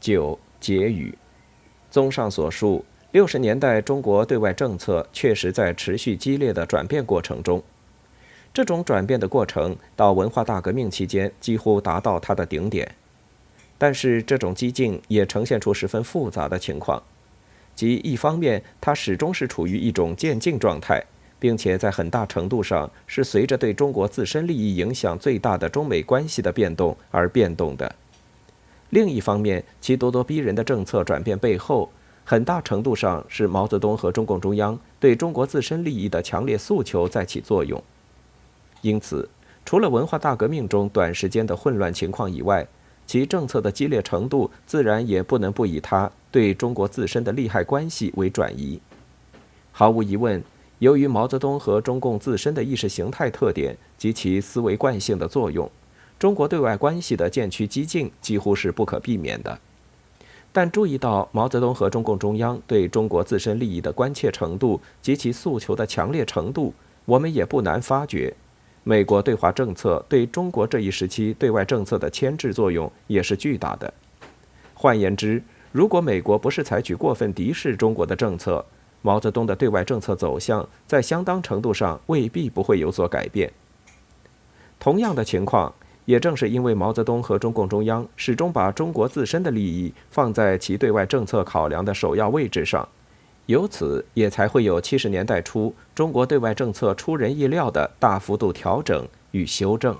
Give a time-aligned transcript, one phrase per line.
[0.00, 1.14] 九结语。
[1.90, 7.62] 综上所述，六十年代中国对外政策确实在持续激烈的转变过程中。
[8.52, 12.96] 这种转变的过程到文化大革命期间几乎达到它的顶点，
[13.78, 17.00] 但是这种激进也呈现出十分复杂的情况，
[17.76, 21.00] 即一方面它始终是处于一种渐进状态，
[21.38, 27.88] 并且在很大程度上是随着对中国自身利益影响最大的中美关系的变动而变动的；
[28.90, 31.90] 另一方面，其咄咄逼人的政策转变背后，
[32.24, 37.82] 很大程度上是毛泽东和中共中央对中国自身利益的强烈诉求在起作用。
[38.82, 39.28] 因此，
[39.64, 42.66] 除了文化大革命中短时间的混乱情况以外，
[43.06, 48.80] 其政策的激烈程度自然也不能不以它对中国自身的利害关系为转移。
[49.72, 50.42] 毫无疑问，
[50.78, 55.70] 由于毛泽东和中共自身的意识形态特点及其思维惯性的作用，
[56.20, 59.58] 中国对外关系的渐趋激进几乎是不可避免的。
[60.52, 66.74] 但注意到毛泽东和中共中央对中国自身利益的关切程度及其诉求的强烈程度，
[67.06, 68.34] 我们也不难发觉。
[68.84, 73.90] 美国对华政策对中国这一时期对外政策的牵制作用也是巨大的。
[74.74, 78.62] 换言之，如果美国不是采取过分敌视中国的政策，
[79.00, 83.50] 毛泽东的对外政策走向在相当程度上未必不会有所改变。
[84.78, 85.72] 同样的情况，
[86.04, 92.88] 也正是因为毛泽东和中共中央始终把中国自身的利益放在其对外政策考量的首要位置上。
[93.46, 99.96] 由此也才会有七十年代初中国对外政策出人意料的大幅度调整与修正。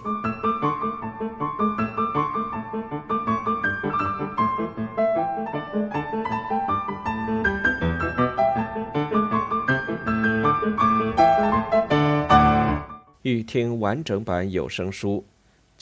[13.22, 15.24] 欲听完整版有声书，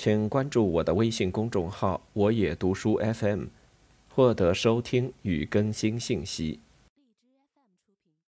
[0.00, 3.46] 请关注我的微信公众号“我也读书 FM”，
[4.08, 6.60] 获得收听与更新信息。